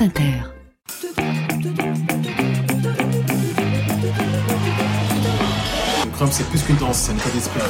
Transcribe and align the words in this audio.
France 0.00 0.08
Inter. 0.08 0.32
Le 6.04 6.10
crump, 6.12 6.32
c'est 6.32 6.48
plus 6.48 6.62
qu'une 6.62 6.76
danse, 6.76 6.96
c'est 6.96 7.12
un 7.12 7.16
état 7.16 7.30
d'esprit. 7.30 7.60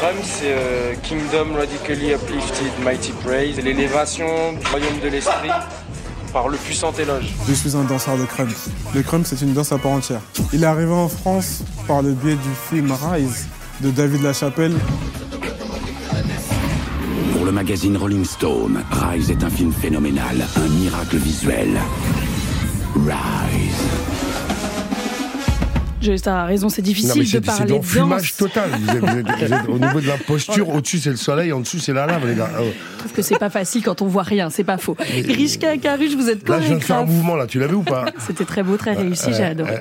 Crump, 0.00 0.18
c'est 0.24 0.46
euh, 0.46 0.94
Kingdom 1.02 1.54
Radically 1.56 2.14
Uplifted 2.14 2.72
Mighty 2.82 3.12
Praise. 3.24 3.56
C'est 3.56 3.62
l'élévation 3.62 4.26
du 4.54 4.66
royaume 4.66 4.98
de 5.02 5.08
l'esprit 5.08 5.50
par 6.32 6.48
le 6.48 6.56
puissant 6.56 6.92
éloge. 6.92 7.34
Je 7.46 7.54
suis 7.54 7.76
un 7.76 7.84
danseur 7.84 8.16
de 8.16 8.24
crump. 8.24 8.50
Le 8.94 9.02
crump, 9.02 9.24
c'est 9.26 9.40
une 9.42 9.52
danse 9.52 9.70
à 9.72 9.78
part 9.78 9.92
entière. 9.92 10.20
Il 10.52 10.64
est 10.64 10.66
arrivé 10.66 10.92
en 10.92 11.08
France 11.08 11.62
par 11.86 12.02
le 12.02 12.12
biais 12.12 12.34
du 12.34 12.54
film 12.68 12.92
Rise 12.92 13.46
de 13.80 13.90
David 13.90 14.22
Lachapelle. 14.22 14.74
Le 17.48 17.54
magazine 17.54 17.96
Rolling 17.96 18.26
Stone, 18.26 18.84
Rise 18.90 19.30
est 19.30 19.42
un 19.42 19.48
film 19.48 19.72
phénoménal, 19.72 20.36
un 20.56 20.68
miracle 20.68 21.16
visuel. 21.16 21.80
Rise. 22.94 24.47
Je, 26.00 26.28
as 26.28 26.44
raison, 26.44 26.68
c'est 26.68 26.82
difficile 26.82 27.30
de 27.30 27.38
parler 27.40 27.78
de 27.78 27.84
fumage 27.84 28.36
total. 28.36 28.70
Vous 28.70 28.90
êtes, 28.90 28.98
vous 28.98 29.18
êtes, 29.18 29.26
vous 29.26 29.54
êtes, 29.54 29.68
au 29.68 29.78
niveau 29.78 30.00
de 30.00 30.06
la 30.06 30.16
posture, 30.16 30.68
au-dessus 30.68 30.98
c'est 30.98 31.10
le 31.10 31.16
soleil, 31.16 31.52
en 31.52 31.60
dessous 31.60 31.78
c'est 31.78 31.92
la 31.92 32.06
lave, 32.06 32.26
les 32.26 32.36
gars. 32.36 32.50
Je 32.58 32.98
trouve 32.98 33.12
que 33.12 33.22
c'est 33.22 33.38
pas 33.38 33.50
facile 33.50 33.82
quand 33.82 34.00
on 34.02 34.06
voit 34.06 34.22
rien, 34.22 34.48
c'est 34.50 34.64
pas 34.64 34.78
faux. 34.78 34.96
Grishka 34.96 35.76
Karush, 35.78 36.14
vous 36.14 36.30
êtes 36.30 36.44
chorégraphe. 36.44 36.48
Là, 36.48 36.60
je 36.60 36.66
viens 36.66 36.78
de 36.78 36.84
faire 36.84 36.98
un 36.98 37.04
mouvement, 37.04 37.36
là, 37.36 37.46
tu 37.46 37.58
l'as 37.58 37.66
vu 37.66 37.74
ou 37.74 37.82
pas 37.82 38.06
C'était 38.18 38.44
très 38.44 38.62
beau, 38.62 38.76
très 38.76 38.94
réussi, 38.94 39.32
j'ai 39.32 39.44
adoré. 39.44 39.78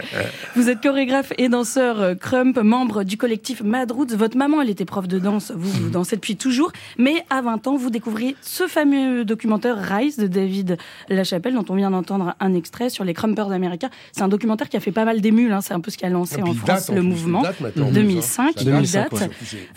Vous 0.56 0.70
êtes 0.70 0.82
chorégraphe 0.82 1.34
et 1.38 1.50
danseur 1.50 2.02
euh, 2.02 2.16
Crump, 2.16 2.58
membre 2.58 3.04
du 3.04 3.18
collectif 3.18 3.62
Mad 3.62 3.92
Roots. 3.92 4.16
Votre 4.16 4.38
maman, 4.38 4.62
elle 4.62 4.70
était 4.70 4.86
prof 4.86 5.08
de 5.08 5.20
danse, 5.20 5.52
vous, 5.56 5.70
vous 5.70 5.90
dansez 5.90 6.16
depuis 6.16 6.36
toujours. 6.36 6.72
Mais 6.98 7.26
à 7.30 7.42
20 7.42 7.68
ans, 7.68 7.78
vous 7.78 7.90
découvrez 7.90 8.36
ce 8.42 8.68
fameux 8.68 9.24
documentaire 9.24 9.78
Rise 9.78 10.18
de 10.18 10.28
David 10.28 10.78
Lachapelle, 11.10 11.54
dont 11.54 11.66
on 11.70 11.76
vient 11.76 11.92
d'entendre 11.92 12.36
un 12.40 12.54
extrait 12.56 12.90
sur 12.90 13.04
les 13.04 13.14
Crumpers 13.14 13.52
américains. 13.52 13.90
C'est 14.12 14.24
un 14.24 14.28
documentaire 14.28 14.70
qui 14.70 14.78
a 14.78 14.80
fait 14.80 14.92
pas 14.92 15.06
mal 15.06 15.22
d'émules, 15.22 15.52
hein. 15.52 15.62
c'est 15.62 15.74
un 15.74 15.80
peu 15.80 15.92
ce 15.92 15.98
qui 15.98 16.07
a 16.08 16.10
lancé 16.10 16.42
en 16.42 16.54
France 16.54 16.90
le 16.90 17.02
mouvement. 17.02 17.44
2005, 17.76 18.62
il 18.62 18.92
date. 18.92 19.14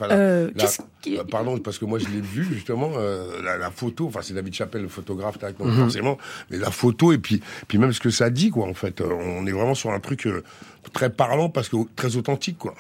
Euh, 0.03 0.50
pardon, 1.31 1.59
parce 1.59 1.78
que 1.78 1.84
moi 1.84 1.98
je 1.98 2.06
l'ai 2.09 2.20
vu 2.20 2.47
justement, 2.53 2.91
euh, 2.97 3.42
la, 3.42 3.70
photo, 3.70 4.06
enfin 4.06 4.20
c'est 4.22 4.34
David 4.34 4.55
Chappelle, 4.55 4.83
le 4.83 4.89
photographe, 4.89 5.39
donc 5.39 5.69
mhm. 5.69 5.77
forcément, 5.77 6.19
mais 6.50 6.59
la 6.59 6.70
photo 6.70 7.12
et 7.12 7.19
puis, 7.19 7.41
puis 7.69 7.78
même 7.78 7.92
ce 7.92 8.00
que 8.00 8.11
ça 8.11 8.31
dit, 8.31 8.50
quoi, 8.50 8.67
en 8.67 8.75
fait. 8.75 9.00
Euh, 9.00 9.09
on 9.11 9.47
est 9.47 9.53
vraiment 9.53 9.75
sur 9.75 9.91
un 9.91 10.00
truc 10.00 10.28
très 10.92 11.11
parlant 11.11 11.48
parce 11.48 11.69
que 11.69 11.77
très 11.97 12.17
authentique, 12.17 12.59
quoi. 12.59 12.75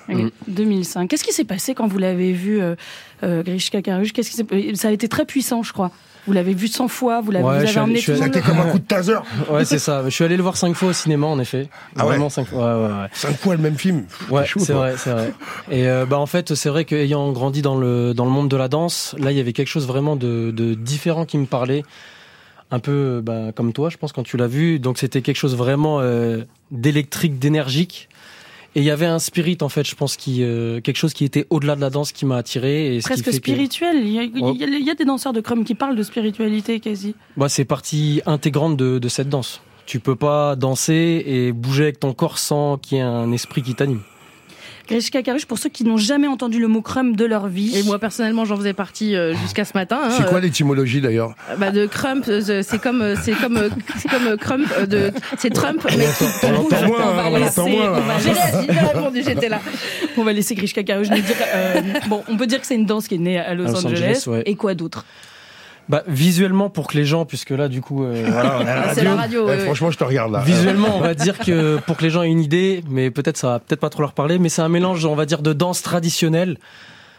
2005. 0.48 1.08
Qu'est-ce 1.08 1.24
qui 1.24 1.32
s'est 1.32 1.44
passé 1.44 1.74
quand 1.74 1.86
vous 1.86 1.98
l'avez 1.98 2.32
vu, 2.32 2.60
euh, 2.60 3.42
Grishka 3.42 3.82
Qu'est-ce 3.82 4.30
qui 4.30 4.76
Ça 4.76 4.88
a 4.88 4.90
été 4.90 5.08
très 5.08 5.24
puissant, 5.24 5.62
je 5.62 5.72
crois. 5.72 5.90
Vous 6.30 6.34
l'avez 6.34 6.54
vu 6.54 6.68
100 6.68 6.86
fois, 6.86 7.20
vous 7.20 7.32
l'avez 7.32 7.44
ouais, 7.44 7.58
vous 7.58 7.68
avez 7.68 7.80
emmené 7.80 8.00
tout 8.00 8.12
le 8.12 8.20
monde. 8.20 8.40
comme 8.46 8.60
un 8.60 8.70
coup 8.70 8.78
de 8.78 8.84
taser. 8.84 9.16
ouais, 9.50 9.64
c'est 9.64 9.80
ça. 9.80 10.04
Je 10.04 10.10
suis 10.10 10.22
allé 10.22 10.36
le 10.36 10.44
voir 10.44 10.56
5 10.56 10.74
fois 10.74 10.90
au 10.90 10.92
cinéma, 10.92 11.26
en 11.26 11.40
effet. 11.40 11.68
Ah 11.96 12.04
Vraiment 12.04 12.26
ouais 12.26 12.30
5 12.30 12.46
fois. 12.46 12.78
Ouais, 12.78 12.86
ouais, 12.86 13.08
5 13.12 13.36
fois 13.36 13.56
le 13.56 13.60
même 13.60 13.76
film. 13.76 14.04
Ouais, 14.30 14.44
c'est 14.56 14.72
vrai, 14.72 14.94
c'est 14.96 15.10
vrai. 15.10 15.34
Et 15.72 15.88
euh, 15.88 16.06
bah 16.06 16.18
en 16.20 16.26
fait, 16.26 16.54
c'est 16.54 16.68
vrai 16.68 16.84
qu'ayant 16.84 17.32
grandi 17.32 17.62
dans 17.62 17.76
le 17.76 18.14
dans 18.14 18.26
le 18.26 18.30
monde 18.30 18.48
de 18.48 18.56
la 18.56 18.68
danse, 18.68 19.16
là, 19.18 19.32
il 19.32 19.36
y 19.36 19.40
avait 19.40 19.52
quelque 19.52 19.66
chose 19.66 19.88
vraiment 19.88 20.14
de, 20.14 20.52
de 20.52 20.74
différent 20.74 21.24
qui 21.24 21.36
me 21.36 21.46
parlait. 21.46 21.82
Un 22.70 22.78
peu 22.78 23.20
bah, 23.24 23.50
comme 23.52 23.72
toi, 23.72 23.90
je 23.90 23.96
pense, 23.96 24.12
quand 24.12 24.22
tu 24.22 24.36
l'as 24.36 24.46
vu. 24.46 24.78
Donc 24.78 24.98
c'était 24.98 25.20
quelque 25.20 25.34
chose 25.34 25.56
vraiment 25.56 25.98
euh, 26.00 26.44
d'électrique, 26.70 27.40
d'énergique. 27.40 28.08
Et 28.76 28.80
il 28.80 28.84
y 28.84 28.90
avait 28.90 29.06
un 29.06 29.18
spirit 29.18 29.58
en 29.62 29.68
fait, 29.68 29.84
je 29.84 29.96
pense, 29.96 30.16
qui 30.16 30.44
euh, 30.44 30.80
quelque 30.80 30.96
chose 30.96 31.12
qui 31.12 31.24
était 31.24 31.46
au-delà 31.50 31.74
de 31.74 31.80
la 31.80 31.90
danse 31.90 32.12
qui 32.12 32.24
m'a 32.24 32.36
attiré. 32.36 32.96
Et 32.96 33.00
Presque 33.00 33.32
spirituel. 33.32 33.96
Il, 34.06 34.12
y 34.12 34.18
a, 34.18 34.22
il, 34.22 34.84
y 34.84 34.90
a, 34.90 34.94
des 34.94 35.04
danseurs 35.04 35.32
de 35.32 35.40
crumb 35.40 35.64
qui 35.64 35.74
parlent 35.74 35.96
de 35.96 36.02
spiritualité 36.02 36.78
quasi. 36.78 37.14
Bah, 37.36 37.48
c'est 37.48 37.64
partie 37.64 38.22
intégrante 38.26 38.76
de, 38.76 38.98
de 38.98 39.08
cette 39.08 39.28
danse. 39.28 39.60
Tu 39.86 39.98
peux 39.98 40.14
pas 40.14 40.54
danser 40.54 41.22
et 41.26 41.52
bouger 41.52 41.84
avec 41.84 41.98
ton 41.98 42.12
corps 42.12 42.38
sans 42.38 42.78
qu'il 42.78 42.98
y 42.98 43.00
ait 43.00 43.04
un 43.04 43.32
esprit 43.32 43.62
qui 43.62 43.74
t'anime. 43.74 44.02
Grishka 44.90 45.22
Karush, 45.22 45.46
pour 45.46 45.58
ceux 45.58 45.68
qui 45.68 45.84
n'ont 45.84 45.96
jamais 45.96 46.26
entendu 46.26 46.58
le 46.58 46.66
mot 46.66 46.82
crump 46.82 47.16
de 47.16 47.24
leur 47.24 47.46
vie. 47.46 47.78
Et 47.78 47.84
moi, 47.84 48.00
personnellement, 48.00 48.44
j'en 48.44 48.56
faisais 48.56 48.72
partie 48.72 49.14
euh, 49.14 49.34
jusqu'à 49.36 49.64
ce 49.64 49.72
matin. 49.74 50.00
Hein, 50.02 50.10
c'est 50.10 50.26
quoi 50.26 50.38
euh, 50.38 50.40
l'étymologie 50.40 51.00
d'ailleurs 51.00 51.34
bah, 51.58 51.70
De 51.70 51.86
crump, 51.86 52.24
euh, 52.28 52.62
c'est 52.62 52.80
comme, 52.80 53.14
c'est 53.22 53.34
comme, 53.34 53.68
c'est 53.98 54.10
comme 54.10 54.36
crump, 54.36 54.88
de, 54.88 55.12
c'est 55.38 55.50
Trump, 55.50 55.86
mais 55.96 56.06
on 56.42 56.52
l'entend 56.52 56.86
moins, 56.86 57.12
on 57.12 57.30
va 57.30 57.38
laisser, 57.38 57.60
moins. 57.62 58.00
J'ai 58.18 58.72
répondu, 58.72 59.22
j'étais 59.24 59.48
là. 59.48 59.60
On 60.16 60.24
va 60.24 60.32
laisser 60.32 60.56
Grishka 60.56 60.82
Karush 60.82 61.08
nous 61.08 61.20
dire. 61.20 61.36
bon, 62.08 62.24
on 62.28 62.36
peut 62.36 62.46
dire 62.46 62.60
que 62.60 62.66
c'est 62.66 62.74
une 62.74 62.86
danse 62.86 63.06
qui 63.06 63.14
est 63.14 63.18
née 63.18 63.38
à 63.38 63.54
Los, 63.54 63.86
Angeles. 63.86 64.26
Et 64.44 64.56
quoi 64.56 64.74
d'autre? 64.74 65.04
Bah, 65.90 66.04
visuellement, 66.06 66.70
pour 66.70 66.86
que 66.86 66.96
les 66.96 67.04
gens, 67.04 67.24
puisque 67.24 67.50
là, 67.50 67.66
du 67.66 67.80
coup, 67.80 68.04
euh, 68.04 68.24
voilà, 68.30 68.94
c'est 68.94 69.02
la 69.02 69.16
radio. 69.16 69.50
Eh, 69.50 69.58
franchement, 69.58 69.90
je 69.90 69.98
te 69.98 70.04
regarde 70.04 70.30
là. 70.30 70.38
Visuellement, 70.38 70.96
on 70.96 71.00
va 71.00 71.14
dire 71.26 71.36
que 71.36 71.78
pour 71.78 71.96
que 71.96 72.04
les 72.04 72.10
gens 72.10 72.22
aient 72.22 72.30
une 72.30 72.38
idée, 72.38 72.84
mais 72.88 73.10
peut-être 73.10 73.36
ça 73.36 73.48
va 73.48 73.58
peut-être 73.58 73.80
pas 73.80 73.90
trop 73.90 74.02
leur 74.02 74.12
parler, 74.12 74.38
mais 74.38 74.48
c'est 74.48 74.62
un 74.62 74.68
mélange, 74.68 75.04
on 75.04 75.16
va 75.16 75.26
dire, 75.26 75.42
de 75.42 75.52
danse 75.52 75.82
traditionnelle, 75.82 76.58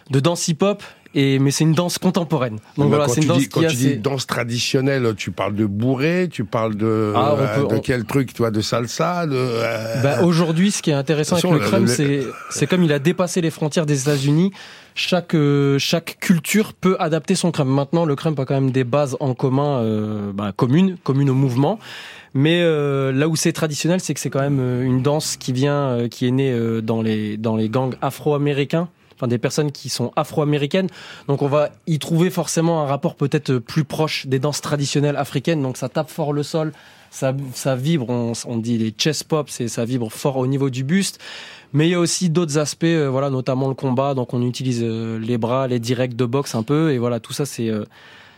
de 0.10 0.22
danse 0.22 0.48
hip-hop 0.48 0.84
et 1.14 1.40
mais 1.40 1.52
c'est 1.52 1.66
une 1.66 1.74
danse 1.74 1.98
contemporaine. 1.98 2.60
Donc 2.78 2.90
voilà, 2.90 3.08
c'est 3.08 3.22
une 3.22 3.28
danse 3.28 3.40
dis, 3.40 3.50
quand 3.50 3.62
tu 3.62 3.76
dis 3.76 3.98
danse 3.98 4.28
traditionnelle, 4.28 5.14
tu 5.18 5.32
parles 5.32 5.56
de 5.56 5.66
bourré, 5.66 6.30
tu 6.32 6.46
parles 6.46 6.76
de 6.76 7.14
ah, 7.16 7.36
euh, 7.38 7.68
de 7.68 7.80
quel 7.80 8.06
truc, 8.06 8.34
toi, 8.34 8.50
de 8.50 8.62
salsa, 8.62 9.26
de. 9.28 9.36
Euh, 9.36 10.02
bah, 10.02 10.24
aujourd'hui, 10.24 10.72
ce 10.72 10.82
qui 10.82 10.90
est 10.90 10.94
intéressant 10.94 11.36
avec 11.36 11.52
le 11.52 11.60
crump, 11.60 11.88
c'est 11.88 12.22
c'est 12.50 12.68
comme 12.68 12.84
il 12.84 12.94
a 12.94 13.00
dépassé 13.00 13.42
les 13.42 13.52
frontières 13.52 13.86
des 13.86 14.02
États-Unis. 14.02 14.52
Chaque 14.96 15.36
euh, 15.36 15.78
chaque 15.80 16.18
culture 16.20 16.74
peut 16.74 16.96
adapter 17.00 17.36
son 17.36 17.52
crump. 17.52 17.70
Maintenant, 17.70 18.06
le 18.06 18.16
crump 18.16 18.40
a 18.40 18.46
quand 18.46 18.56
même 18.56 18.72
des 18.72 18.86
bases 18.86 19.18
en 19.20 19.34
commun, 19.34 20.32
bah, 20.34 20.54
communes, 20.56 20.98
communes 21.04 21.30
au 21.30 21.36
mouvement. 21.36 21.80
Mais 22.34 22.64
là 22.64 23.28
où 23.28 23.36
c'est 23.36 23.52
traditionnel, 23.52 24.00
c'est 24.00 24.14
que 24.14 24.20
c'est 24.22 24.30
quand 24.30 24.40
même 24.40 24.62
une 24.82 25.02
danse 25.02 25.36
qui 25.36 25.52
vient, 25.52 26.08
qui 26.10 26.26
est 26.26 26.32
née 26.32 26.82
dans 26.82 27.02
les 27.02 27.36
dans 27.36 27.58
les 27.58 27.68
gangs 27.68 27.96
afro-américains 28.02 28.88
enfin 29.22 29.28
des 29.28 29.38
personnes 29.38 29.72
qui 29.72 29.90
sont 29.90 30.12
afro-américaines. 30.16 30.88
Donc 31.28 31.44
on 31.44 31.48
va 31.48 31.70
y 31.86 32.00
trouver 32.00 32.32
forcément 32.32 32.82
un 32.82 32.86
rapport 32.88 33.16
peut-être 33.16 33.60
plus 33.60 33.84
proche 33.84 34.26
des 34.26 34.40
danses 34.40 34.62
traditionnelles 34.62 35.16
africaines. 35.16 35.62
Donc 35.62 35.78
ça 35.78 35.90
tape 35.90 36.10
fort 36.10 36.34
le 36.34 36.42
sol, 36.42 36.74
ça, 37.12 37.36
ça 37.54 37.76
vibre, 37.76 38.10
on, 38.10 38.58
dit 38.58 38.78
les 38.78 38.90
chest 38.90 39.26
pops, 39.26 39.62
et 39.62 39.68
ça 39.68 39.86
vibre 39.86 40.12
fort 40.12 40.38
au 40.38 40.48
niveau 40.48 40.72
du 40.72 40.84
buste. 40.84 41.20
Mais 41.74 41.88
il 41.88 41.92
y 41.92 41.96
a 41.96 42.00
aussi 42.00 42.30
d'autres 42.30 42.58
aspects, 42.58 42.84
euh, 42.84 43.10
voilà, 43.10 43.30
notamment 43.30 43.68
le 43.68 43.76
combat. 43.76 44.16
Donc 44.16 44.34
on 44.34 44.42
utilise 44.42 44.82
euh, 44.82 45.20
les 45.20 45.38
bras, 45.38 45.68
les 45.68 45.80
directs 45.80 46.16
de 46.16 46.26
boxe 46.26 46.56
un 46.56 46.64
peu, 46.64 46.92
et 46.92 46.98
voilà, 46.98 47.20
tout 47.20 47.34
ça 47.34 47.46
c'est 47.46 47.70
euh, 47.70 47.86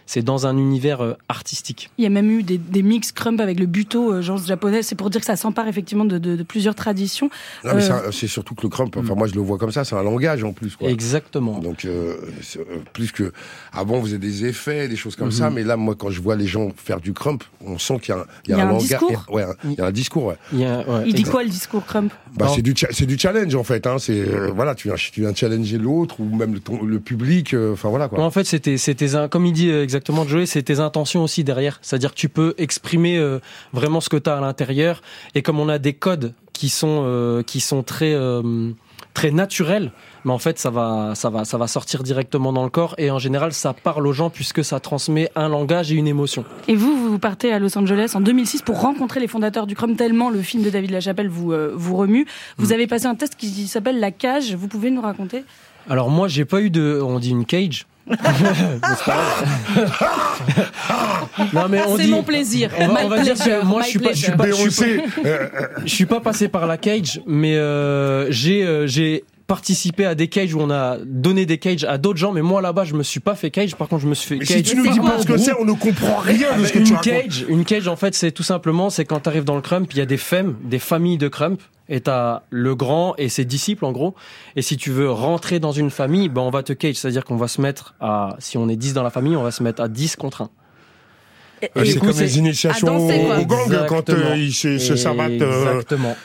c'est 0.05 0.21
dans 0.21 0.47
un 0.47 0.57
univers 0.57 1.01
euh, 1.01 1.13
artistique. 1.29 1.89
Il 1.97 2.03
y 2.03 2.07
a 2.07 2.09
même 2.09 2.29
eu 2.29 2.43
des, 2.43 2.57
des 2.57 2.83
mix 2.83 3.11
crump 3.11 3.39
avec 3.39 3.59
le 3.59 3.65
buto, 3.65 4.13
euh, 4.13 4.21
genre 4.21 4.37
japonais. 4.37 4.83
C'est 4.83 4.95
pour 4.95 5.09
dire 5.09 5.21
que 5.21 5.25
ça 5.25 5.35
s'empare 5.35 5.67
effectivement 5.67 6.05
de, 6.05 6.17
de, 6.17 6.35
de, 6.35 6.43
plusieurs 6.43 6.75
traditions. 6.75 7.29
Non, 7.63 7.75
mais 7.75 7.89
euh, 7.89 8.11
c'est 8.11 8.27
surtout 8.27 8.55
que 8.55 8.63
le 8.63 8.69
crump, 8.69 8.95
enfin 8.97 9.15
moi 9.15 9.27
je 9.27 9.35
le 9.35 9.41
vois 9.41 9.57
comme 9.57 9.71
ça, 9.71 9.83
c'est 9.83 9.95
un 9.95 10.03
langage 10.03 10.43
en 10.43 10.53
plus. 10.53 10.75
Quoi. 10.75 10.89
Exactement. 10.89 11.59
Donc 11.59 11.85
euh, 11.85 12.15
plus 12.93 13.11
que 13.11 13.31
avant, 13.71 13.99
vous 13.99 14.09
avez 14.09 14.19
des 14.19 14.45
effets, 14.45 14.87
des 14.87 14.95
choses 14.95 15.15
comme 15.15 15.31
ça, 15.31 15.49
mhm. 15.49 15.55
mais 15.55 15.63
là, 15.63 15.77
moi, 15.77 15.95
quand 15.95 16.09
je 16.09 16.21
vois 16.21 16.35
les 16.35 16.47
gens 16.47 16.71
faire 16.75 16.99
du 16.99 17.13
crump, 17.13 17.43
on 17.65 17.77
sent 17.77 17.99
qu'il 17.99 18.13
y 18.13 18.17
a 18.17 18.21
un, 18.21 18.25
il 18.45 18.51
y 18.51 18.53
a, 18.53 18.55
il 18.55 18.59
y 18.59 18.61
a 18.61 18.65
un, 18.65 18.67
langage. 18.69 18.87
Discours 18.87 19.25
ouais, 19.29 19.45
il 19.63 19.73
y 19.73 19.81
a 19.81 19.85
un 19.85 19.91
discours. 19.91 20.25
Ouais. 20.25 20.35
Il, 20.51 20.63
a, 20.63 20.77
ouais, 20.79 21.03
il 21.07 21.13
dit 21.13 21.23
quoi 21.23 21.43
le 21.43 21.49
discours 21.49 21.85
crump? 21.85 22.13
Bah, 22.35 22.47
c'est 22.53 22.61
du 22.61 22.73
c'est 22.91 23.05
du 23.05 23.17
challenge 23.17 23.55
en 23.55 23.63
fait. 23.63 23.87
Hein. 23.87 23.97
C'est 23.99 24.23
voilà, 24.53 24.75
tu 24.75 24.87
viens 24.87 24.97
tu 24.97 25.21
viens 25.21 25.33
challenger 25.33 25.77
l'autre 25.77 26.19
ou 26.19 26.35
même 26.35 26.53
le, 26.53 26.87
le 26.87 26.99
public. 26.99 27.55
Enfin 27.73 27.89
voilà 27.89 28.07
quoi. 28.07 28.23
en 28.23 28.31
fait, 28.31 28.43
c'était 28.43 28.77
c'était 28.77 29.07
comme 29.29 29.45
il 29.45 29.53
dit 29.53 29.71
exactement 29.93 30.25
Joey, 30.25 30.47
c'était 30.47 30.79
intentions 30.79 31.23
aussi 31.23 31.43
derrière. 31.43 31.77
C'est-à-dire 31.83 32.11
que 32.11 32.19
tu 32.19 32.27
peux 32.27 32.55
exprimer 32.57 33.17
euh, 33.17 33.39
vraiment 33.73 34.01
ce 34.01 34.09
que 34.09 34.17
tu 34.17 34.27
as 34.27 34.37
à 34.37 34.41
l'intérieur. 34.41 35.03
Et 35.35 35.43
comme 35.43 35.59
on 35.59 35.69
a 35.69 35.77
des 35.77 35.93
codes 35.93 36.33
qui 36.51 36.69
sont, 36.69 37.03
euh, 37.05 37.43
qui 37.43 37.59
sont 37.59 37.83
très, 37.83 38.13
euh, 38.13 38.71
très 39.13 39.29
naturels, 39.29 39.91
mais 40.25 40.31
en 40.31 40.39
fait, 40.39 40.57
ça 40.57 40.71
va, 40.71 41.13
ça, 41.13 41.29
va, 41.29 41.45
ça 41.45 41.59
va 41.59 41.67
sortir 41.67 42.01
directement 42.01 42.51
dans 42.51 42.63
le 42.63 42.71
corps. 42.71 42.95
Et 42.97 43.11
en 43.11 43.19
général, 43.19 43.53
ça 43.53 43.73
parle 43.73 44.07
aux 44.07 44.13
gens 44.13 44.31
puisque 44.31 44.63
ça 44.63 44.79
transmet 44.79 45.29
un 45.35 45.47
langage 45.47 45.91
et 45.91 45.95
une 45.95 46.07
émotion. 46.07 46.43
Et 46.67 46.75
vous, 46.75 46.95
vous 47.11 47.19
partez 47.19 47.53
à 47.53 47.59
Los 47.59 47.77
Angeles 47.77 48.13
en 48.15 48.21
2006 48.21 48.63
pour 48.63 48.81
rencontrer 48.81 49.19
les 49.19 49.27
fondateurs 49.27 49.67
du 49.67 49.75
Chrome, 49.75 49.95
tellement 49.95 50.31
le 50.31 50.41
film 50.41 50.63
de 50.63 50.71
David 50.71 50.89
Lachapelle 50.89 51.29
vous, 51.29 51.53
vous 51.75 51.95
remue. 51.95 52.25
Vous 52.57 52.69
mm. 52.69 52.73
avez 52.73 52.87
passé 52.87 53.05
un 53.05 53.15
test 53.15 53.35
qui 53.35 53.67
s'appelle 53.67 53.99
La 53.99 54.09
Cage. 54.09 54.55
Vous 54.55 54.67
pouvez 54.67 54.89
nous 54.89 55.01
raconter? 55.01 55.43
Alors 55.89 56.09
moi 56.09 56.29
j'ai 56.29 56.45
pas 56.45 56.61
eu 56.61 56.69
de 56.69 57.01
on 57.03 57.19
dit 57.19 57.31
une 57.31 57.45
cage 57.45 57.85
non 61.53 61.69
mais 61.69 61.81
on 61.87 61.95
c'est 61.95 62.07
mon 62.07 62.23
plaisir. 62.23 62.69
On 62.77 63.07
va, 63.07 63.21
dire 63.21 63.35
que 63.35 63.65
moi 63.65 63.81
je 63.83 63.87
suis 63.87 63.99
pas, 63.99 64.11
je 64.11 64.23
suis 64.23 64.33
pas, 64.33 64.49
je 64.49 64.69
suis 64.69 64.69
pas, 64.69 64.85
je 65.85 65.93
suis 65.93 66.05
pas 66.05 66.19
passé 66.19 66.49
par 66.49 66.67
la 66.67 66.77
cage, 66.77 67.21
mais 67.25 67.55
euh, 67.55 68.29
j'ai 68.29 68.65
euh, 68.65 68.87
j'ai 68.87 69.23
participé 69.47 70.05
à 70.05 70.15
des 70.15 70.27
cages 70.27 70.53
où 70.53 70.59
on 70.59 70.69
a 70.69 70.97
donné 71.05 71.45
des 71.45 71.57
cages 71.57 71.85
à 71.85 71.97
d'autres 71.97 72.19
gens, 72.19 72.33
mais 72.33 72.41
moi 72.41 72.61
là-bas 72.61 72.83
je 72.83 72.93
me 72.93 73.03
suis 73.03 73.21
pas 73.21 73.35
fait 73.35 73.51
cage. 73.51 73.73
Par 73.75 73.87
contre 73.87 74.01
je 74.01 74.07
me 74.07 74.15
suis 74.15 74.27
fait 74.27 74.35
mais 74.35 74.45
cage. 74.45 74.57
Si 74.57 74.63
tu 74.63 74.75
nous 74.75 74.91
dis 74.91 74.99
pas 74.99 75.21
ce 75.21 75.25
que 75.25 75.37
c'est, 75.37 75.53
on 75.57 75.63
ne 75.63 75.73
comprend 75.73 76.17
rien 76.17 76.57
de 76.57 76.65
ce 76.65 76.73
que 76.73 76.79
une 76.79 76.85
tu 76.85 76.97
cage, 76.97 77.45
Une 77.47 77.63
cage 77.63 77.87
en 77.87 77.95
fait 77.95 78.15
c'est 78.15 78.31
tout 78.31 78.43
simplement 78.43 78.89
c'est 78.89 79.05
quand 79.05 79.21
tu 79.21 79.29
arrives 79.29 79.45
dans 79.45 79.55
le 79.55 79.61
crump, 79.61 79.93
il 79.93 79.99
y 79.99 80.01
a 80.01 80.05
des 80.05 80.17
femmes, 80.17 80.57
des 80.63 80.79
familles 80.79 81.17
de 81.17 81.29
crump 81.29 81.61
et 81.89 82.01
t'as 82.01 82.41
le 82.49 82.75
grand 82.75 83.15
et 83.17 83.29
ses 83.29 83.45
disciples 83.45 83.85
en 83.85 83.91
gros. 83.91 84.15
Et 84.55 84.61
si 84.61 84.77
tu 84.77 84.91
veux 84.91 85.09
rentrer 85.09 85.59
dans 85.59 85.71
une 85.71 85.89
famille, 85.89 86.29
ben 86.29 86.41
on 86.41 86.49
va 86.49 86.63
te 86.63 86.73
cage, 86.73 86.95
c'est-à-dire 86.95 87.23
qu'on 87.23 87.35
va 87.35 87.47
se 87.47 87.61
mettre 87.61 87.93
à, 87.99 88.35
si 88.39 88.57
on 88.57 88.69
est 88.69 88.75
10 88.75 88.93
dans 88.93 89.03
la 89.03 89.09
famille, 89.09 89.35
on 89.35 89.43
va 89.43 89.51
se 89.51 89.63
mettre 89.63 89.81
à 89.81 89.87
10 89.87 90.15
contre 90.15 90.43
1. 90.43 90.49
c'est 91.85 91.99
comme 91.99 92.09
les 92.09 92.37
initiations 92.37 92.97
au 92.97 93.45
gang 93.45 93.85
quand 93.87 94.09
ils 94.35 94.53
se, 94.53 94.77
se 94.77 94.95
sabattent. 94.95 95.31
Exactement. 95.31 96.15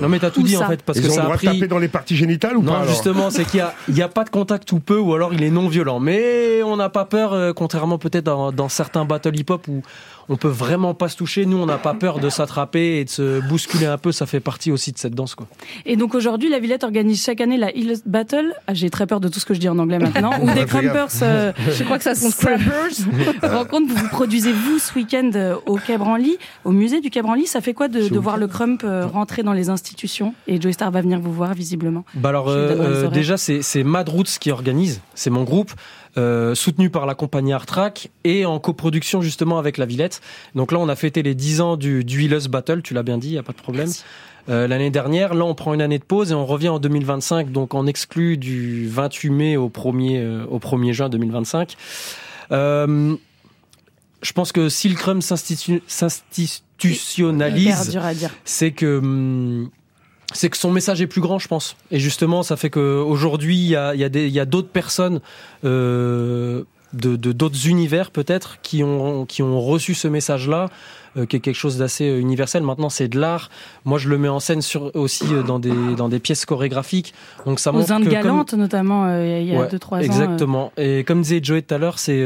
Non 0.00 0.08
mais 0.08 0.18
t'as 0.18 0.30
tout 0.30 0.42
dit 0.42 0.56
en 0.56 0.66
fait 0.66 0.82
parce 0.82 0.98
Ils 0.98 1.04
que 1.06 1.08
ont 1.10 1.14
ça 1.14 1.16
le 1.16 1.22
a 1.22 1.24
droit 1.24 1.36
pris. 1.36 1.46
de 1.48 1.52
taper 1.54 1.68
dans 1.68 1.78
les 1.78 1.88
parties 1.88 2.16
génitales 2.16 2.56
ou 2.56 2.62
non 2.62 2.72
pas 2.72 2.78
alors 2.80 2.88
justement 2.92 3.30
c'est 3.30 3.44
qu'il 3.44 3.58
y 3.58 3.62
a 3.62 3.74
il 3.88 3.96
y 3.96 4.02
a 4.02 4.08
pas 4.08 4.24
de 4.24 4.30
contact 4.30 4.70
ou 4.72 4.80
peu 4.80 4.98
ou 4.98 5.14
alors 5.14 5.32
il 5.34 5.42
est 5.42 5.50
non 5.50 5.68
violent 5.68 6.00
mais 6.00 6.62
on 6.64 6.76
n'a 6.76 6.88
pas 6.88 7.04
peur 7.04 7.32
euh, 7.32 7.52
contrairement 7.52 7.98
peut-être 7.98 8.24
dans, 8.24 8.52
dans 8.52 8.68
certains 8.68 9.04
battle 9.04 9.36
hip 9.38 9.46
hop 9.50 9.68
où 9.68 9.82
on 10.28 10.36
peut 10.36 10.48
vraiment 10.48 10.92
pas 10.94 11.08
se 11.08 11.16
toucher 11.16 11.46
nous 11.46 11.56
on 11.58 11.66
n'a 11.66 11.78
pas 11.78 11.94
peur 11.94 12.18
de 12.18 12.28
s'attraper 12.30 12.98
et 12.98 13.04
de 13.04 13.10
se 13.10 13.40
bousculer 13.48 13.86
un 13.86 13.98
peu 13.98 14.10
ça 14.12 14.26
fait 14.26 14.40
partie 14.40 14.72
aussi 14.72 14.90
de 14.92 14.98
cette 14.98 15.14
danse 15.14 15.34
quoi. 15.34 15.46
Et 15.84 15.96
donc 15.96 16.14
aujourd'hui, 16.14 16.48
la 16.48 16.58
Villette 16.58 16.82
organise 16.84 17.22
chaque 17.22 17.40
année 17.40 17.56
la 17.56 17.74
Hill 17.76 17.94
Battle. 18.06 18.52
Ah, 18.66 18.74
J'ai 18.74 18.90
très 18.90 19.06
peur 19.06 19.20
de 19.20 19.28
tout 19.28 19.38
ce 19.38 19.46
que 19.46 19.54
je 19.54 19.60
dis 19.60 19.68
en 19.68 19.78
anglais 19.78 19.98
maintenant. 19.98 20.32
Ou 20.42 20.46
des 20.46 20.66
fais 20.66 20.66
Crumpers. 20.66 21.08
euh, 21.22 21.52
Je 21.70 21.84
crois 21.84 21.98
que 21.98 22.04
ça 22.04 22.14
se 22.14 22.28
Scrappers. 22.30 22.62
Rencontre, 23.42 23.88
vous 23.92 23.96
vous 23.96 24.08
produisez 24.08 24.52
vous 24.52 24.78
ce 24.78 24.94
week-end 24.94 25.30
euh, 25.34 25.54
au 25.66 25.76
Quai 25.76 25.96
Branly, 25.98 26.38
au 26.64 26.72
musée 26.72 27.00
du 27.00 27.10
Quai 27.10 27.22
Branly. 27.22 27.46
Ça 27.46 27.60
fait 27.60 27.74
quoi 27.74 27.88
de, 27.88 28.08
de 28.08 28.18
voir 28.18 28.36
le 28.36 28.46
Crump 28.48 28.82
euh, 28.84 29.06
rentrer 29.06 29.42
dans 29.42 29.52
les 29.52 29.65
institutions 29.70 30.34
Et 30.46 30.60
Joey 30.60 30.72
Star 30.72 30.90
va 30.90 31.00
venir 31.00 31.20
vous 31.20 31.32
voir 31.32 31.54
visiblement. 31.54 32.04
Bah 32.14 32.30
alors 32.30 32.48
euh, 32.48 32.74
horaires. 32.76 33.10
déjà 33.10 33.36
c'est 33.36 33.84
Mad 33.84 34.08
Roots 34.08 34.38
qui 34.40 34.50
organise, 34.50 35.00
c'est 35.14 35.30
mon 35.30 35.44
groupe 35.44 35.72
euh, 36.16 36.54
soutenu 36.54 36.88
par 36.90 37.06
la 37.06 37.14
compagnie 37.14 37.52
Art 37.52 37.66
Track 37.66 38.10
et 38.24 38.46
en 38.46 38.58
coproduction 38.58 39.20
justement 39.20 39.58
avec 39.58 39.78
la 39.78 39.86
Villette. 39.86 40.20
Donc 40.54 40.72
là 40.72 40.78
on 40.78 40.88
a 40.88 40.96
fêté 40.96 41.22
les 41.22 41.34
10 41.34 41.60
ans 41.60 41.76
du 41.76 42.04
du 42.04 42.24
Healers 42.24 42.48
Battle, 42.48 42.82
tu 42.82 42.94
l'as 42.94 43.02
bien 43.02 43.18
dit, 43.18 43.30
y 43.30 43.38
a 43.38 43.42
pas 43.42 43.52
de 43.52 43.58
problème. 43.58 43.90
Euh, 44.48 44.68
L'année 44.68 44.90
dernière, 44.90 45.34
là 45.34 45.44
on 45.44 45.54
prend 45.54 45.74
une 45.74 45.82
année 45.82 45.98
de 45.98 46.04
pause 46.04 46.30
et 46.30 46.34
on 46.34 46.46
revient 46.46 46.68
en 46.68 46.78
2025, 46.78 47.50
donc 47.50 47.74
en 47.74 47.86
exclu 47.86 48.36
du 48.36 48.88
28 48.88 49.30
mai 49.30 49.56
au 49.56 49.68
1er 49.68 50.18
euh, 50.18 50.46
au 50.48 50.58
1er 50.58 50.92
juin 50.92 51.08
2025. 51.08 51.76
Euh, 52.52 53.16
je 54.26 54.32
pense 54.32 54.50
que 54.52 54.68
si 54.68 54.88
le 54.88 54.96
Crumb 54.96 55.22
s'institutionnalise, 55.22 57.98
c'est 58.44 58.72
que 58.72 58.98
hum, 58.98 59.70
c'est 60.32 60.50
que 60.50 60.56
son 60.56 60.72
message 60.72 61.00
est 61.00 61.06
plus 61.06 61.20
grand, 61.20 61.38
je 61.38 61.46
pense. 61.48 61.76
Et 61.92 62.00
justement, 62.00 62.42
ça 62.42 62.56
fait 62.56 62.70
qu'aujourd'hui, 62.70 63.56
il 63.56 63.68
y 63.68 63.76
a, 63.76 63.94
y 63.94 64.02
a 64.04 64.08
des- 64.08 64.26
il 64.26 64.32
y 64.32 64.40
a 64.40 64.44
d'autres 64.44 64.68
personnes 64.70 65.20
euh, 65.64 66.64
de 66.92 67.14
de- 67.16 67.30
d'autres 67.32 67.68
univers 67.68 68.10
peut-être 68.10 68.58
qui 68.62 68.82
ont 68.82 69.24
qui 69.26 69.42
ont 69.42 69.60
reçu 69.60 69.94
ce 69.94 70.08
message-là, 70.08 70.68
euh, 71.16 71.26
qui 71.26 71.36
est 71.36 71.40
quelque 71.40 71.54
chose 71.54 71.78
d'assez 71.78 72.08
euh, 72.08 72.18
universel. 72.20 72.62
Maintenant, 72.64 72.88
c'est 72.90 73.06
de 73.08 73.18
l'art. 73.20 73.50
Moi, 73.84 73.98
je 73.98 74.08
le 74.08 74.18
mets 74.18 74.28
en 74.28 74.40
scène 74.40 74.62
sur 74.62 74.90
aussi 74.96 75.24
euh, 75.32 75.42
dans 75.44 75.58
des 75.60 75.72
dans 75.96 76.08
des 76.08 76.18
pièces 76.18 76.44
chorégraphiques. 76.44 77.14
Donc 77.44 77.60
ça 77.60 77.70
Aux 77.70 77.74
montre 77.74 77.92
Indes 77.92 78.04
que 78.04 78.08
comme- 78.10 78.22
galantes 78.22 78.54
notamment 78.54 79.06
il 79.20 79.44
y 79.46 79.54
a 79.54 79.60
Ouais, 79.60 79.68
2-3 79.68 79.98
ans. 79.98 80.00
Exactement. 80.00 80.72
Et 80.76 81.04
comme 81.04 81.22
disait 81.22 81.38
Joey 81.42 81.62
tout 81.62 81.74
à 81.74 81.78
l'heure, 81.78 81.98
c'est 82.00 82.20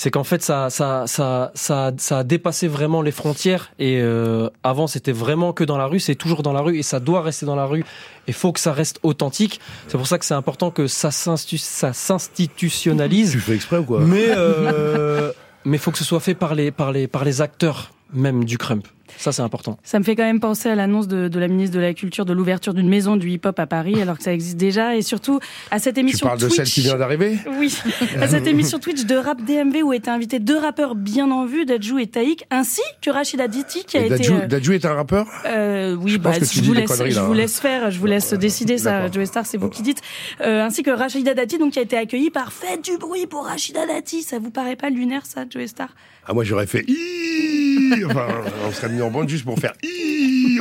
c'est 0.00 0.10
qu'en 0.10 0.24
fait 0.24 0.42
ça 0.42 0.70
ça 0.70 1.04
ça 1.06 1.52
ça 1.54 1.92
ça 1.98 2.20
a 2.20 2.24
dépassé 2.24 2.68
vraiment 2.68 3.02
les 3.02 3.10
frontières 3.10 3.70
et 3.78 4.00
euh, 4.00 4.48
avant 4.62 4.86
c'était 4.86 5.12
vraiment 5.12 5.52
que 5.52 5.62
dans 5.62 5.76
la 5.76 5.84
rue, 5.84 6.00
c'est 6.00 6.14
toujours 6.14 6.42
dans 6.42 6.54
la 6.54 6.62
rue 6.62 6.78
et 6.78 6.82
ça 6.82 7.00
doit 7.00 7.20
rester 7.20 7.44
dans 7.44 7.54
la 7.54 7.66
rue. 7.66 7.84
Il 8.26 8.32
faut 8.32 8.50
que 8.50 8.60
ça 8.60 8.72
reste 8.72 8.98
authentique. 9.02 9.60
C'est 9.88 9.98
pour 9.98 10.06
ça 10.06 10.18
que 10.18 10.24
c'est 10.24 10.32
important 10.32 10.70
que 10.70 10.86
ça 10.86 11.10
s'institutionnalise. 11.10 13.32
Tu 13.32 13.40
fais 13.40 13.54
exprès 13.54 13.76
ou 13.76 13.84
quoi? 13.84 14.00
Mais 14.00 14.28
euh, 14.30 15.32
mais 15.66 15.76
faut 15.76 15.90
que 15.90 15.98
ce 15.98 16.04
soit 16.04 16.20
fait 16.20 16.34
par 16.34 16.54
les 16.54 16.70
par 16.70 16.92
les 16.92 17.06
par 17.06 17.22
les 17.22 17.42
acteurs 17.42 17.90
même 18.12 18.44
du 18.44 18.58
crump. 18.58 18.86
Ça 19.16 19.32
c'est 19.32 19.42
important. 19.42 19.76
Ça 19.82 19.98
me 19.98 20.04
fait 20.04 20.14
quand 20.14 20.22
même 20.22 20.38
penser 20.38 20.68
à 20.68 20.76
l'annonce 20.76 21.08
de, 21.08 21.26
de 21.26 21.38
la 21.40 21.48
ministre 21.48 21.74
de 21.74 21.80
la 21.80 21.92
Culture 21.94 22.24
de 22.24 22.32
l'ouverture 22.32 22.74
d'une 22.74 22.88
maison 22.88 23.16
du 23.16 23.28
hip-hop 23.28 23.58
à 23.58 23.66
Paris, 23.66 24.00
alors 24.00 24.16
que 24.16 24.22
ça 24.22 24.32
existe 24.32 24.56
déjà, 24.56 24.94
et 24.96 25.02
surtout 25.02 25.40
à 25.72 25.80
cette 25.80 25.94
Tu 25.96 26.00
émission 26.00 26.28
parles 26.28 26.38
de 26.38 26.46
Twitch. 26.46 26.56
celle 26.56 26.66
qui 26.68 26.80
vient 26.82 26.96
d'arriver? 26.96 27.36
Oui, 27.58 27.76
à 28.20 28.28
cette 28.28 28.46
émission 28.46 28.78
Twitch 28.78 29.04
de 29.06 29.16
Rap 29.16 29.42
DMV 29.44 29.82
où 29.82 29.92
étaient 29.92 30.10
invités 30.12 30.38
deux 30.38 30.56
rappeurs 30.56 30.94
bien 30.94 31.28
en 31.32 31.44
vue, 31.44 31.64
Dadju 31.66 32.00
et 32.00 32.06
Taïk, 32.06 32.44
ainsi 32.52 32.82
que 33.02 33.10
Rachida 33.10 33.48
Diti 33.48 33.82
qui 33.84 33.98
a 33.98 34.02
Et 34.02 34.06
été. 34.06 34.16
Dadju, 34.18 34.32
euh, 34.32 34.46
Dadju 34.46 34.74
est 34.76 34.84
un 34.84 34.94
rappeur? 34.94 35.26
Euh, 35.46 35.96
oui, 35.96 36.12
Je 36.12 36.18
bah, 36.18 36.30
tu 36.38 36.44
je, 36.44 36.62
vous 36.62 36.72
des 36.74 36.82
laisse, 36.82 36.90
conneries, 36.90 37.10
je 37.10 37.16
là, 37.16 37.22
vous 37.24 37.32
hein. 37.32 37.36
laisse 37.36 37.58
faire, 37.58 37.90
je 37.90 37.98
vous 37.98 38.06
laisse 38.06 38.32
décider 38.34 38.78
ça. 38.78 39.10
Joe 39.10 39.24
Star, 39.26 39.44
c'est 39.44 39.58
vous 39.58 39.68
qui 39.70 39.82
dites. 39.82 40.00
Euh, 40.40 40.62
ainsi 40.62 40.84
que 40.84 40.90
Rachida 40.92 41.34
Dati, 41.34 41.58
donc 41.58 41.72
qui 41.72 41.80
a 41.80 41.82
été 41.82 41.96
accueilli 41.96 42.30
par 42.30 42.52
Faites 42.52 42.84
du 42.84 42.96
bruit 42.96 43.26
pour 43.26 43.44
Rachida 43.46 43.86
Dati. 43.86 44.22
Ça 44.22 44.38
vous 44.38 44.50
paraît 44.52 44.76
pas 44.76 44.88
lunaire 44.88 45.26
ça, 45.26 45.44
Joe 45.50 45.66
Star? 45.66 45.88
Ah, 46.26 46.32
moi 46.32 46.44
j'aurais 46.44 46.66
fait 46.66 46.84
Iiii 46.86 47.69
Enfin, 48.06 48.26
on 48.66 48.72
serait 48.72 48.88
mis 48.88 49.02
en 49.02 49.10
bande 49.10 49.28
juste 49.28 49.44
pour 49.44 49.58
faire 49.58 49.72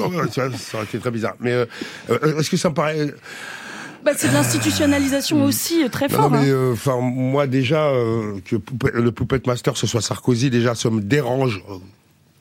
Oh, 0.01 0.11
ça, 0.31 0.49
ça 0.57 0.77
aurait 0.77 0.85
été 0.85 0.97
très 0.99 1.11
bizarre. 1.11 1.35
Mais 1.39 1.51
euh, 1.51 1.65
euh, 2.09 2.39
est-ce 2.39 2.49
que 2.49 2.57
ça 2.57 2.69
me 2.69 2.73
paraît. 2.73 3.13
bah, 4.05 4.11
C'est 4.15 4.29
de 4.29 4.33
l'institutionnalisation 4.33 5.43
aussi 5.43 5.83
euh, 5.83 5.89
très 5.89 6.07
fort. 6.07 6.29
non, 6.29 6.37
mais 6.39 6.47
hein. 6.47 6.53
euh, 6.53 6.73
enfin, 6.73 6.99
moi 7.01 7.47
déjà, 7.47 7.87
euh, 7.89 8.39
que 8.45 8.55
le 8.93 9.11
Poupette 9.11 9.45
Master 9.47 9.75
ce 9.77 9.87
soit 9.87 10.01
Sarkozy, 10.01 10.49
déjà, 10.49 10.75
ça 10.75 10.89
me 10.89 11.01
dérange. 11.01 11.61
euh, 11.69 11.75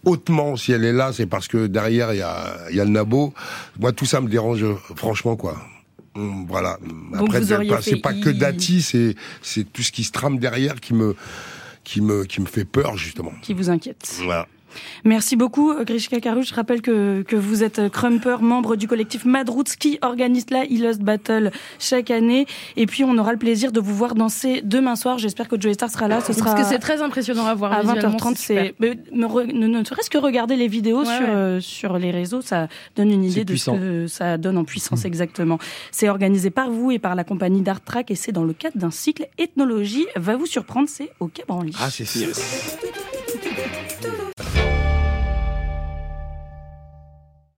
Hautement, 0.05 0.55
si 0.57 0.71
elle 0.71 0.85
est 0.85 0.93
là, 0.93 1.11
c'est 1.13 1.27
parce 1.27 1.49
que 1.49 1.67
derrière 1.67 2.13
il 2.15 2.19
y 2.19 2.23
a, 2.23 2.57
il 2.71 2.77
y 2.77 2.81
a 2.81 2.85
le 2.85 2.91
nabo. 2.91 3.35
Moi, 3.81 3.91
tout 3.93 4.07
ça 4.07 4.21
me 4.21 4.29
dérange, 4.29 4.63
euh, 4.63 4.75
franchement, 4.95 5.35
quoi. 5.35 5.57
Hum, 6.15 6.47
Voilà. 6.49 6.79
Après, 7.15 7.43
c'est 7.83 7.97
pas- 8.01 8.15
que 8.15 8.31
Dati, 8.31 8.81
c'est 8.81 9.17
c'est 9.43 9.65
tout 9.71 9.83
ce 9.83 9.91
qui 9.91 10.05
se 10.05 10.13
trame 10.13 10.39
derrière 10.39 10.77
qui 10.81 10.95
me 10.95 11.17
qui 11.83 12.01
me 12.01 12.25
qui 12.25 12.41
me 12.41 12.47
fait 12.47 12.65
peur 12.65 12.97
justement. 12.97 13.33
Qui 13.43 13.55
vous 13.55 13.69
inquiète. 13.71 14.09
Voilà. 14.25 14.47
Merci 15.05 15.37
beaucoup, 15.37 15.73
Grishka 15.85 16.21
Karouch. 16.21 16.49
Je 16.49 16.55
rappelle 16.55 16.83
que, 16.83 17.23
que 17.23 17.37
vous 17.37 17.63
êtes 17.63 17.89
Crumper, 17.91 18.37
membre 18.43 18.77
du 18.77 18.87
collectif 18.89 19.25
Madroots 19.25 19.77
qui 19.79 19.99
organise 20.03 20.47
la 20.51 20.65
Ilust 20.65 21.01
Battle 21.01 21.51
chaque 21.79 22.11
année. 22.11 22.47
Et 22.77 22.87
puis, 22.87 23.05
on 23.05 23.17
aura 23.19 23.33
le 23.33 23.39
plaisir 23.39 23.73
de 23.73 23.81
vous 23.81 23.95
voir 23.95 24.15
danser 24.15 24.61
demain 24.65 24.97
soir. 24.97 25.19
J'espère 25.19 25.49
que 25.49 25.61
Joey 25.61 25.75
Star 25.75 25.91
sera 25.91 26.09
là. 26.09 26.21
Ce 26.21 26.33
sera 26.33 26.53
Parce 26.55 26.63
que 26.63 26.69
c'est 26.69 26.79
très 26.79 27.03
impressionnant 27.03 27.47
à 27.47 27.55
voir. 27.55 27.73
à 27.73 27.83
visuellement, 27.83 28.17
20h30. 28.19 28.37
super. 28.37 28.65
C'est, 28.65 28.75
mais 28.81 28.99
ne, 29.13 29.67
ne, 29.67 29.85
serait-ce 29.85 30.11
que 30.11 30.19
regarder 30.19 30.57
les 30.57 30.69
vidéos 30.69 30.99
Ouais, 31.01 31.05
sur, 31.05 31.21
ouais. 31.29 31.29
euh, 31.35 31.61
sur 31.61 31.99
les 31.99 32.11
réseaux, 32.11 32.41
ça 32.41 32.69
donne 32.97 33.11
une 33.11 33.25
idée 33.25 33.45
de 33.45 33.53
puissant. 33.53 33.75
ce 33.75 33.79
que 33.79 34.07
ça 34.07 34.37
donne 34.39 34.59
en 34.59 34.65
puissance 34.65 35.05
exactement. 35.05 35.59
C'est 35.93 36.09
organisé 36.09 36.51
par 36.51 36.71
vous 36.71 36.91
et 36.91 36.99
par 36.99 37.15
la 37.15 37.25
compagnie 37.25 37.63
d'Art 37.63 37.81
Track 37.83 38.11
et 38.11 38.15
c'est 38.15 38.33
dans 38.33 38.45
le 38.45 38.53
cadre 38.53 38.77
d'un 38.79 38.91
cycle 38.91 39.27
ethnologie. 39.39 40.07
Va 40.17 40.37
vous 40.37 40.47
surprendre, 40.47 40.89
c'est 40.89 41.11
au 41.21 41.31
Branly. 41.47 41.73
Ah, 41.81 41.89
c'est 41.91 42.05
sûr. 42.05 42.29